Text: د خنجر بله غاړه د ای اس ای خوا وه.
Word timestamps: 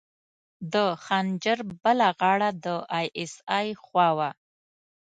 د 0.73 0.75
خنجر 1.05 1.59
بله 1.83 2.07
غاړه 2.19 2.49
د 2.63 2.65
ای 2.97 3.05
اس 3.21 3.33
ای 3.57 3.67
خوا 3.83 4.09
وه. 4.17 4.29